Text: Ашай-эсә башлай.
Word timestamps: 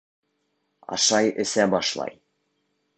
Ашай-эсә 0.97 1.69
башлай. 1.77 2.21